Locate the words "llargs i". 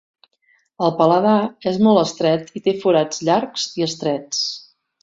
3.31-3.89